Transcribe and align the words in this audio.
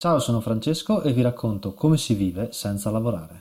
Ciao, 0.00 0.20
sono 0.20 0.38
Francesco 0.38 1.02
e 1.02 1.12
vi 1.12 1.22
racconto 1.22 1.74
come 1.74 1.96
si 1.96 2.14
vive 2.14 2.50
senza 2.52 2.88
lavorare. 2.88 3.40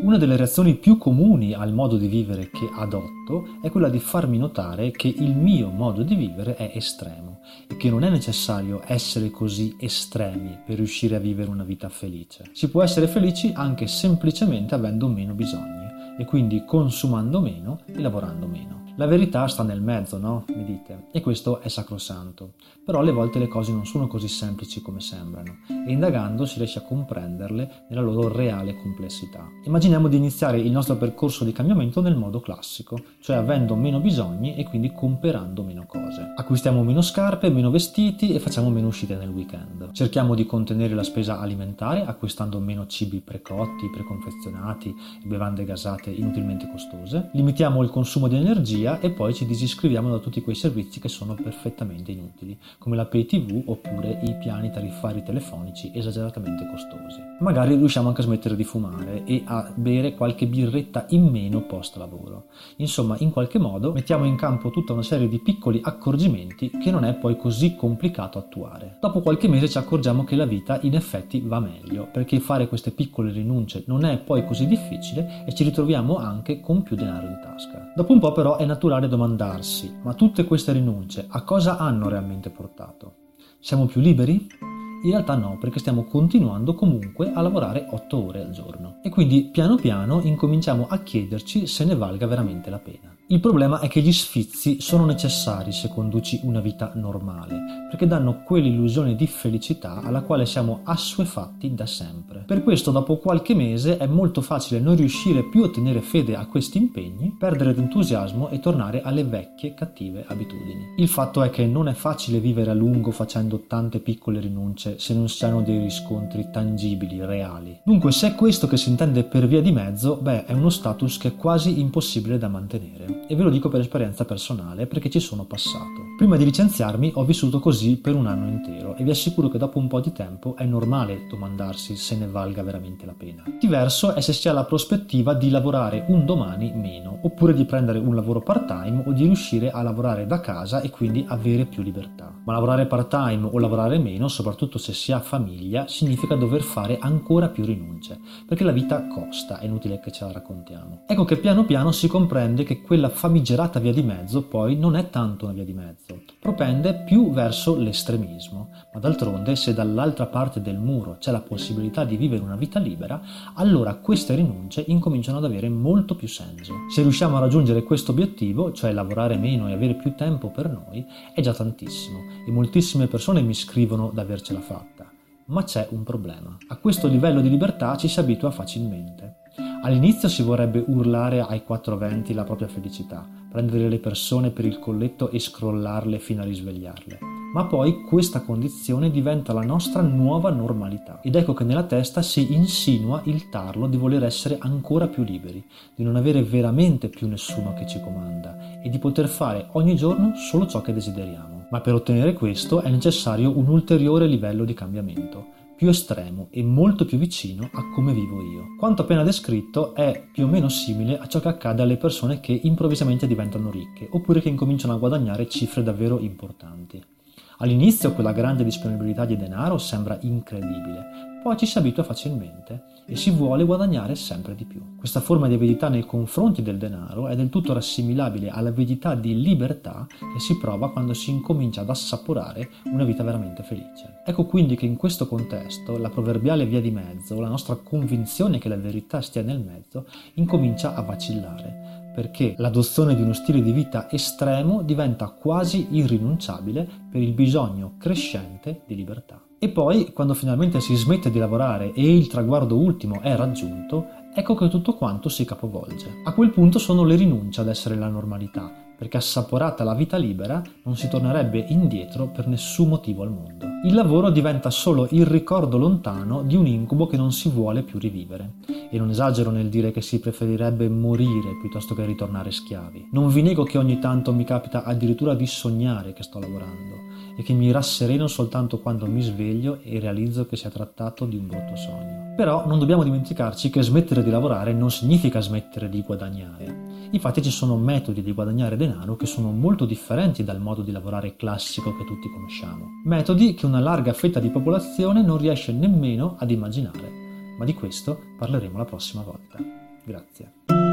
Una 0.00 0.16
delle 0.16 0.38
reazioni 0.38 0.74
più 0.76 0.96
comuni 0.96 1.52
al 1.52 1.74
modo 1.74 1.98
di 1.98 2.06
vivere 2.06 2.48
che 2.48 2.66
adotto 2.72 3.58
è 3.60 3.68
quella 3.68 3.90
di 3.90 3.98
farmi 3.98 4.38
notare 4.38 4.90
che 4.90 5.08
il 5.08 5.36
mio 5.36 5.68
modo 5.68 6.02
di 6.02 6.14
vivere 6.14 6.56
è 6.56 6.72
estremo 6.74 7.40
e 7.68 7.76
che 7.76 7.90
non 7.90 8.04
è 8.04 8.08
necessario 8.08 8.80
essere 8.86 9.30
così 9.30 9.76
estremi 9.78 10.58
per 10.64 10.76
riuscire 10.76 11.14
a 11.14 11.20
vivere 11.20 11.50
una 11.50 11.64
vita 11.64 11.90
felice. 11.90 12.48
Si 12.52 12.70
può 12.70 12.82
essere 12.82 13.06
felici 13.06 13.52
anche 13.54 13.86
semplicemente 13.86 14.74
avendo 14.74 15.08
meno 15.08 15.34
bisogni 15.34 16.16
e 16.16 16.24
quindi 16.24 16.64
consumando 16.64 17.38
meno 17.42 17.82
e 17.84 18.00
lavorando 18.00 18.46
meno. 18.46 18.87
La 18.98 19.06
verità 19.06 19.46
sta 19.46 19.62
nel 19.62 19.80
mezzo, 19.80 20.18
no? 20.18 20.44
Mi 20.48 20.64
dite. 20.64 21.04
E 21.12 21.20
questo 21.20 21.60
è 21.60 21.68
sacrosanto. 21.68 22.54
Però 22.84 22.98
alle 22.98 23.12
volte 23.12 23.38
le 23.38 23.46
cose 23.46 23.70
non 23.70 23.86
sono 23.86 24.08
così 24.08 24.26
semplici 24.26 24.82
come 24.82 24.98
sembrano 24.98 25.58
e 25.68 25.92
indagando 25.92 26.44
si 26.46 26.58
riesce 26.58 26.80
a 26.80 26.82
comprenderle 26.82 27.84
nella 27.90 28.00
loro 28.00 28.26
reale 28.26 28.74
complessità. 28.74 29.46
Immaginiamo 29.64 30.08
di 30.08 30.16
iniziare 30.16 30.58
il 30.58 30.72
nostro 30.72 30.96
percorso 30.96 31.44
di 31.44 31.52
cambiamento 31.52 32.00
nel 32.00 32.16
modo 32.16 32.40
classico, 32.40 32.98
cioè 33.20 33.36
avendo 33.36 33.76
meno 33.76 34.00
bisogni 34.00 34.56
e 34.56 34.64
quindi 34.64 34.90
comprando 34.90 35.62
meno 35.62 35.84
cose. 35.86 36.32
Acquistiamo 36.34 36.82
meno 36.82 37.00
scarpe, 37.00 37.50
meno 37.50 37.70
vestiti 37.70 38.32
e 38.32 38.40
facciamo 38.40 38.68
meno 38.68 38.88
uscite 38.88 39.14
nel 39.14 39.28
weekend. 39.28 39.92
Cerchiamo 39.92 40.34
di 40.34 40.44
contenere 40.44 40.94
la 40.94 41.04
spesa 41.04 41.38
alimentare 41.38 42.04
acquistando 42.04 42.58
meno 42.58 42.86
cibi 42.86 43.20
precotti, 43.20 43.90
preconfezionati 43.92 44.88
e 45.22 45.26
bevande 45.26 45.64
gasate 45.64 46.10
inutilmente 46.10 46.68
costose. 46.68 47.28
Limitiamo 47.34 47.80
il 47.82 47.90
consumo 47.90 48.26
di 48.26 48.34
energia 48.36 48.86
via 48.88 49.00
e 49.00 49.10
poi 49.10 49.34
ci 49.34 49.44
disiscriviamo 49.44 50.10
da 50.10 50.18
tutti 50.18 50.40
quei 50.40 50.54
servizi 50.54 51.00
che 51.00 51.08
sono 51.08 51.34
perfettamente 51.34 52.12
inutili, 52.12 52.58
come 52.78 52.96
la 52.96 53.04
pay 53.04 53.26
tv 53.26 53.62
oppure 53.66 54.20
i 54.22 54.34
piani 54.36 54.70
tariffari 54.70 55.22
telefonici 55.22 55.90
esageratamente 55.94 56.66
costosi. 56.66 57.20
Magari 57.40 57.76
riusciamo 57.76 58.08
anche 58.08 58.22
a 58.22 58.24
smettere 58.24 58.56
di 58.56 58.64
fumare 58.64 59.24
e 59.24 59.42
a 59.44 59.70
bere 59.74 60.14
qualche 60.14 60.46
birretta 60.46 61.06
in 61.10 61.26
meno 61.26 61.62
post 61.62 61.96
lavoro. 61.96 62.46
Insomma, 62.76 63.16
in 63.18 63.30
qualche 63.30 63.58
modo 63.58 63.92
mettiamo 63.92 64.24
in 64.24 64.36
campo 64.36 64.70
tutta 64.70 64.92
una 64.92 65.02
serie 65.02 65.28
di 65.28 65.40
piccoli 65.40 65.80
accorgimenti 65.82 66.70
che 66.70 66.90
non 66.90 67.04
è 67.04 67.14
poi 67.14 67.36
così 67.36 67.74
complicato 67.74 68.38
attuare. 68.38 68.96
Dopo 69.00 69.20
qualche 69.20 69.48
mese 69.48 69.68
ci 69.68 69.78
accorgiamo 69.78 70.24
che 70.24 70.36
la 70.36 70.46
vita 70.46 70.78
in 70.82 70.94
effetti 70.94 71.40
va 71.40 71.60
meglio, 71.60 72.08
perché 72.10 72.40
fare 72.40 72.68
queste 72.68 72.90
piccole 72.92 73.32
rinunce 73.32 73.84
non 73.86 74.04
è 74.04 74.18
poi 74.18 74.44
così 74.44 74.66
difficile 74.66 75.44
e 75.46 75.54
ci 75.54 75.64
ritroviamo 75.64 76.16
anche 76.16 76.60
con 76.60 76.82
più 76.82 76.96
denaro 76.96 77.26
in 77.26 77.40
tasca. 77.42 77.92
Dopo 77.94 78.12
un 78.12 78.20
po' 78.20 78.32
però 78.32 78.56
è 78.56 78.64
naturale 78.64 78.77
domandarsi, 79.08 79.98
ma 80.02 80.14
tutte 80.14 80.44
queste 80.44 80.72
rinunce 80.72 81.26
a 81.28 81.42
cosa 81.42 81.78
hanno 81.78 82.08
realmente 82.08 82.50
portato? 82.50 83.14
Siamo 83.58 83.86
più 83.86 84.00
liberi? 84.00 84.67
In 85.02 85.10
realtà 85.10 85.36
no, 85.36 85.56
perché 85.60 85.78
stiamo 85.78 86.04
continuando 86.04 86.74
comunque 86.74 87.32
a 87.32 87.40
lavorare 87.40 87.86
8 87.88 88.26
ore 88.26 88.42
al 88.42 88.50
giorno. 88.50 88.96
E 89.02 89.10
quindi 89.10 89.44
piano 89.44 89.76
piano 89.76 90.20
incominciamo 90.20 90.86
a 90.88 90.98
chiederci 90.98 91.66
se 91.66 91.84
ne 91.84 91.94
valga 91.94 92.26
veramente 92.26 92.68
la 92.68 92.78
pena. 92.78 93.14
Il 93.30 93.40
problema 93.40 93.80
è 93.80 93.88
che 93.88 94.00
gli 94.00 94.10
sfizi 94.10 94.80
sono 94.80 95.04
necessari 95.04 95.70
se 95.70 95.90
conduci 95.90 96.40
una 96.44 96.60
vita 96.60 96.92
normale, 96.94 97.86
perché 97.90 98.06
danno 98.06 98.42
quell'illusione 98.42 99.14
di 99.14 99.26
felicità 99.26 100.00
alla 100.00 100.22
quale 100.22 100.46
siamo 100.46 100.80
assuefatti 100.84 101.74
da 101.74 101.84
sempre. 101.84 102.44
Per 102.46 102.62
questo 102.62 102.90
dopo 102.90 103.18
qualche 103.18 103.54
mese 103.54 103.98
è 103.98 104.06
molto 104.06 104.40
facile 104.40 104.80
non 104.80 104.96
riuscire 104.96 105.44
più 105.44 105.62
a 105.62 105.68
tenere 105.68 106.00
fede 106.00 106.36
a 106.36 106.46
questi 106.46 106.78
impegni, 106.78 107.36
perdere 107.38 107.74
l'entusiasmo 107.74 108.48
e 108.48 108.60
tornare 108.60 109.02
alle 109.02 109.24
vecchie 109.24 109.74
cattive 109.74 110.24
abitudini. 110.26 110.94
Il 110.96 111.08
fatto 111.08 111.42
è 111.42 111.50
che 111.50 111.66
non 111.66 111.86
è 111.86 111.92
facile 111.92 112.40
vivere 112.40 112.70
a 112.70 112.74
lungo 112.74 113.10
facendo 113.10 113.64
tante 113.66 114.00
piccole 114.00 114.40
rinunce 114.40 114.87
se 114.96 115.12
non 115.12 115.28
si 115.28 115.44
hanno 115.44 115.60
dei 115.62 115.78
riscontri 115.78 116.48
tangibili, 116.50 117.24
reali. 117.24 117.80
Dunque 117.82 118.12
se 118.12 118.28
è 118.28 118.34
questo 118.34 118.66
che 118.66 118.76
si 118.76 118.88
intende 118.88 119.24
per 119.24 119.46
via 119.46 119.60
di 119.60 119.72
mezzo, 119.72 120.16
beh 120.16 120.46
è 120.46 120.52
uno 120.52 120.70
status 120.70 121.18
che 121.18 121.28
è 121.28 121.36
quasi 121.36 121.80
impossibile 121.80 122.38
da 122.38 122.48
mantenere 122.48 123.26
e 123.26 123.36
ve 123.36 123.42
lo 123.42 123.50
dico 123.50 123.68
per 123.68 123.80
esperienza 123.80 124.24
personale 124.24 124.86
perché 124.86 125.10
ci 125.10 125.20
sono 125.20 125.44
passato. 125.44 126.16
Prima 126.16 126.36
di 126.36 126.44
licenziarmi 126.44 127.12
ho 127.14 127.24
vissuto 127.24 127.60
così 127.60 127.96
per 127.96 128.14
un 128.14 128.26
anno 128.26 128.48
intero 128.48 128.96
e 128.96 129.04
vi 129.04 129.10
assicuro 129.10 129.48
che 129.48 129.58
dopo 129.58 129.78
un 129.78 129.88
po' 129.88 130.00
di 130.00 130.12
tempo 130.12 130.56
è 130.56 130.64
normale 130.64 131.26
domandarsi 131.28 131.96
se 131.96 132.16
ne 132.16 132.26
valga 132.26 132.62
veramente 132.62 133.06
la 133.06 133.14
pena. 133.16 133.44
Diverso 133.60 134.14
è 134.14 134.20
se 134.20 134.32
si 134.32 134.48
ha 134.48 134.52
la 134.52 134.64
prospettiva 134.64 135.34
di 135.34 135.50
lavorare 135.50 136.04
un 136.08 136.24
domani 136.24 136.72
meno, 136.74 137.18
oppure 137.22 137.54
di 137.54 137.64
prendere 137.64 137.98
un 137.98 138.14
lavoro 138.14 138.40
part-time 138.40 139.04
o 139.06 139.12
di 139.12 139.24
riuscire 139.24 139.70
a 139.70 139.82
lavorare 139.82 140.26
da 140.26 140.40
casa 140.40 140.80
e 140.80 140.90
quindi 140.90 141.24
avere 141.28 141.66
più 141.66 141.82
libertà. 141.82 142.32
Ma 142.44 142.52
lavorare 142.52 142.86
part-time 142.86 143.48
o 143.50 143.58
lavorare 143.58 143.98
meno, 143.98 144.28
soprattutto 144.28 144.77
se 144.78 144.92
si 144.92 145.12
ha 145.12 145.20
famiglia, 145.20 145.86
significa 145.88 146.34
dover 146.34 146.62
fare 146.62 146.98
ancora 146.98 147.48
più 147.48 147.64
rinunce, 147.64 148.18
perché 148.46 148.64
la 148.64 148.72
vita 148.72 149.06
costa, 149.06 149.58
è 149.58 149.66
inutile 149.66 150.00
che 150.00 150.10
ce 150.10 150.24
la 150.24 150.32
raccontiamo. 150.32 151.02
Ecco 151.06 151.24
che 151.24 151.36
piano 151.36 151.64
piano 151.64 151.92
si 151.92 152.08
comprende 152.08 152.64
che 152.64 152.80
quella 152.80 153.08
famigerata 153.08 153.78
via 153.80 153.92
di 153.92 154.02
mezzo 154.02 154.44
poi 154.44 154.76
non 154.76 154.96
è 154.96 155.10
tanto 155.10 155.44
una 155.44 155.54
via 155.54 155.64
di 155.64 155.74
mezzo, 155.74 156.22
propende 156.38 157.02
più 157.04 157.30
verso 157.32 157.76
l'estremismo, 157.76 158.67
ma 158.98 159.06
d'altronde 159.08 159.54
se 159.54 159.72
dall'altra 159.72 160.26
parte 160.26 160.60
del 160.60 160.76
muro 160.76 161.18
c'è 161.20 161.30
la 161.30 161.40
possibilità 161.40 162.04
di 162.04 162.16
vivere 162.16 162.42
una 162.42 162.56
vita 162.56 162.80
libera, 162.80 163.20
allora 163.54 163.94
queste 163.94 164.34
rinunce 164.34 164.82
incominciano 164.88 165.38
ad 165.38 165.44
avere 165.44 165.68
molto 165.68 166.16
più 166.16 166.26
senso. 166.26 166.74
Se 166.92 167.02
riusciamo 167.02 167.36
a 167.36 167.40
raggiungere 167.40 167.84
questo 167.84 168.10
obiettivo, 168.10 168.72
cioè 168.72 168.92
lavorare 168.92 169.36
meno 169.36 169.68
e 169.68 169.72
avere 169.72 169.94
più 169.94 170.14
tempo 170.16 170.50
per 170.50 170.68
noi, 170.68 171.06
è 171.32 171.40
già 171.40 171.54
tantissimo 171.54 172.18
e 172.44 172.50
moltissime 172.50 173.06
persone 173.06 173.40
mi 173.40 173.54
scrivono 173.54 174.10
di 174.12 174.18
avercela 174.18 174.60
fatta. 174.60 175.08
Ma 175.46 175.62
c'è 175.62 175.86
un 175.90 176.02
problema. 176.02 176.56
A 176.66 176.76
questo 176.76 177.06
livello 177.06 177.40
di 177.40 177.48
libertà 177.48 177.96
ci 177.96 178.08
si 178.08 178.18
abitua 178.18 178.50
facilmente. 178.50 179.36
All'inizio 179.82 180.28
si 180.28 180.42
vorrebbe 180.42 180.82
urlare 180.88 181.40
ai 181.40 181.62
quattro 181.62 181.96
venti 181.96 182.34
la 182.34 182.44
propria 182.44 182.68
felicità, 182.68 183.26
prendere 183.48 183.88
le 183.88 184.00
persone 184.00 184.50
per 184.50 184.64
il 184.64 184.80
colletto 184.80 185.30
e 185.30 185.38
scrollarle 185.38 186.18
fino 186.18 186.42
a 186.42 186.44
risvegliarle. 186.44 187.37
Ma 187.50 187.64
poi 187.64 188.02
questa 188.02 188.42
condizione 188.42 189.10
diventa 189.10 189.54
la 189.54 189.62
nostra 189.62 190.02
nuova 190.02 190.50
normalità 190.50 191.20
ed 191.22 191.34
ecco 191.34 191.54
che 191.54 191.64
nella 191.64 191.84
testa 191.84 192.20
si 192.20 192.52
insinua 192.52 193.22
il 193.24 193.48
tarlo 193.48 193.86
di 193.86 193.96
voler 193.96 194.22
essere 194.24 194.58
ancora 194.60 195.06
più 195.06 195.22
liberi, 195.22 195.64
di 195.94 196.04
non 196.04 196.16
avere 196.16 196.42
veramente 196.42 197.08
più 197.08 197.26
nessuno 197.26 197.72
che 197.72 197.86
ci 197.86 198.00
comanda 198.00 198.80
e 198.82 198.90
di 198.90 198.98
poter 198.98 199.28
fare 199.28 199.68
ogni 199.72 199.96
giorno 199.96 200.34
solo 200.36 200.66
ciò 200.66 200.82
che 200.82 200.92
desideriamo. 200.92 201.68
Ma 201.70 201.80
per 201.80 201.94
ottenere 201.94 202.34
questo 202.34 202.82
è 202.82 202.90
necessario 202.90 203.56
un 203.56 203.66
ulteriore 203.68 204.26
livello 204.26 204.64
di 204.66 204.74
cambiamento 204.74 205.56
più 205.74 205.88
estremo 205.88 206.48
e 206.50 206.62
molto 206.62 207.04
più 207.04 207.16
vicino 207.18 207.70
a 207.72 207.88
come 207.94 208.12
vivo 208.12 208.42
io. 208.42 208.74
Quanto 208.76 209.02
appena 209.02 209.22
descritto 209.22 209.94
è 209.94 210.26
più 210.30 210.44
o 210.44 210.48
meno 210.48 210.68
simile 210.68 211.18
a 211.18 211.26
ciò 211.28 211.40
che 211.40 211.48
accade 211.48 211.82
alle 211.82 211.96
persone 211.96 212.40
che 212.40 212.52
improvvisamente 212.64 213.26
diventano 213.26 213.70
ricche 213.70 214.08
oppure 214.10 214.40
che 214.40 214.48
incominciano 214.48 214.92
a 214.92 214.98
guadagnare 214.98 215.48
cifre 215.48 215.82
davvero 215.82 216.18
importanti. 216.18 217.16
All'inizio 217.60 218.12
quella 218.12 218.30
grande 218.30 218.62
disponibilità 218.62 219.24
di 219.24 219.36
denaro 219.36 219.78
sembra 219.78 220.16
incredibile, 220.20 221.27
poi 221.42 221.56
ci 221.56 221.66
si 221.66 221.78
abitua 221.78 222.02
facilmente 222.02 222.96
e 223.06 223.16
si 223.16 223.30
vuole 223.30 223.64
guadagnare 223.64 224.14
sempre 224.14 224.54
di 224.54 224.64
più. 224.66 224.96
Questa 224.96 225.20
forma 225.20 225.48
di 225.48 225.54
avidità 225.54 225.88
nei 225.88 226.04
confronti 226.04 226.62
del 226.62 226.76
denaro 226.76 227.28
è 227.28 227.36
del 227.36 227.48
tutto 227.48 227.72
rassimilabile 227.72 228.50
all'avidità 228.50 229.14
di 229.14 229.40
libertà 229.40 230.06
che 230.08 230.40
si 230.40 230.58
prova 230.58 230.92
quando 230.92 231.14
si 231.14 231.30
incomincia 231.30 231.80
ad 231.80 231.88
assaporare 231.88 232.68
una 232.84 233.04
vita 233.04 233.22
veramente 233.22 233.62
felice. 233.62 234.20
Ecco 234.26 234.44
quindi 234.44 234.76
che 234.76 234.84
in 234.84 234.96
questo 234.96 235.26
contesto 235.26 235.96
la 235.96 236.10
proverbiale 236.10 236.66
via 236.66 236.82
di 236.82 236.90
mezzo, 236.90 237.40
la 237.40 237.48
nostra 237.48 237.76
convinzione 237.76 238.58
che 238.58 238.68
la 238.68 238.76
verità 238.76 239.22
stia 239.22 239.42
nel 239.42 239.60
mezzo, 239.60 240.06
incomincia 240.34 240.94
a 240.94 241.02
vacillare 241.02 241.98
perché 242.18 242.54
l'adozione 242.58 243.14
di 243.14 243.22
uno 243.22 243.32
stile 243.32 243.62
di 243.62 243.70
vita 243.70 244.10
estremo 244.10 244.82
diventa 244.82 245.28
quasi 245.28 245.86
irrinunciabile 245.92 246.88
per 247.08 247.22
il 247.22 247.32
bisogno 247.32 247.94
crescente 247.96 248.82
di 248.88 248.96
libertà. 248.96 249.47
E 249.60 249.68
poi, 249.70 250.12
quando 250.12 250.34
finalmente 250.34 250.80
si 250.80 250.94
smette 250.94 251.32
di 251.32 251.38
lavorare 251.40 251.92
e 251.92 252.16
il 252.16 252.28
traguardo 252.28 252.76
ultimo 252.78 253.20
è 253.20 253.34
raggiunto, 253.34 254.06
ecco 254.32 254.54
che 254.54 254.68
tutto 254.68 254.94
quanto 254.94 255.28
si 255.28 255.44
capovolge. 255.44 256.20
A 256.24 256.32
quel 256.32 256.50
punto 256.50 256.78
sono 256.78 257.02
le 257.02 257.16
rinunce 257.16 257.60
ad 257.60 257.68
essere 257.68 257.96
la 257.96 258.08
normalità, 258.08 258.70
perché 258.96 259.16
assaporata 259.16 259.82
la 259.82 259.94
vita 259.94 260.16
libera 260.16 260.62
non 260.84 260.96
si 260.96 261.08
tornerebbe 261.08 261.64
indietro 261.70 262.28
per 262.28 262.46
nessun 262.46 262.88
motivo 262.88 263.22
al 263.24 263.30
mondo. 263.30 263.67
Il 263.84 263.94
lavoro 263.94 264.30
diventa 264.30 264.70
solo 264.70 265.06
il 265.10 265.24
ricordo 265.24 265.78
lontano 265.78 266.42
di 266.42 266.56
un 266.56 266.66
incubo 266.66 267.06
che 267.06 267.16
non 267.16 267.30
si 267.30 267.48
vuole 267.48 267.84
più 267.84 268.00
rivivere. 268.00 268.54
E 268.90 268.98
non 268.98 269.10
esagero 269.10 269.52
nel 269.52 269.68
dire 269.68 269.92
che 269.92 270.02
si 270.02 270.18
preferirebbe 270.18 270.88
morire 270.88 271.56
piuttosto 271.60 271.94
che 271.94 272.04
ritornare 272.04 272.50
schiavi. 272.50 273.10
Non 273.12 273.28
vi 273.28 273.40
nego 273.40 273.62
che 273.62 273.78
ogni 273.78 274.00
tanto 274.00 274.32
mi 274.32 274.42
capita 274.42 274.82
addirittura 274.82 275.34
di 275.34 275.46
sognare 275.46 276.12
che 276.12 276.24
sto 276.24 276.40
lavorando 276.40 276.96
e 277.36 277.44
che 277.44 277.52
mi 277.52 277.70
rassereno 277.70 278.26
soltanto 278.26 278.80
quando 278.80 279.06
mi 279.06 279.22
sveglio 279.22 279.78
e 279.84 280.00
realizzo 280.00 280.44
che 280.46 280.56
si 280.56 280.66
è 280.66 280.70
trattato 280.70 281.24
di 281.24 281.36
un 281.36 281.46
brutto 281.46 281.76
sogno. 281.76 282.34
Però 282.34 282.66
non 282.66 282.80
dobbiamo 282.80 283.04
dimenticarci 283.04 283.70
che 283.70 283.82
smettere 283.82 284.24
di 284.24 284.30
lavorare 284.30 284.72
non 284.72 284.90
significa 284.90 285.40
smettere 285.40 285.88
di 285.88 286.02
guadagnare. 286.02 286.86
Infatti 287.10 287.40
ci 287.40 287.50
sono 287.50 287.76
metodi 287.76 288.22
di 288.22 288.32
guadagnare 288.32 288.76
denaro 288.76 289.16
che 289.16 289.26
sono 289.26 289.50
molto 289.50 289.86
differenti 289.86 290.44
dal 290.44 290.60
modo 290.60 290.82
di 290.82 290.90
lavorare 290.90 291.36
classico 291.36 291.96
che 291.96 292.04
tutti 292.04 292.28
conosciamo. 292.28 292.86
Metodi 293.04 293.54
che 293.54 293.66
una 293.68 293.80
larga 293.80 294.12
fetta 294.12 294.40
di 294.40 294.48
popolazione 294.48 295.22
non 295.22 295.38
riesce 295.38 295.72
nemmeno 295.72 296.36
ad 296.38 296.50
immaginare. 296.50 297.56
Ma 297.58 297.64
di 297.64 297.74
questo 297.74 298.18
parleremo 298.38 298.78
la 298.78 298.84
prossima 298.84 299.22
volta. 299.22 299.58
Grazie. 300.04 300.87